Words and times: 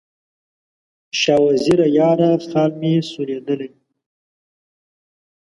شاه 1.19 1.41
وزیره 1.47 1.87
یاره، 1.97 2.31
خال 2.49 2.71
مې 2.79 2.93
سولېدلی 3.11 3.69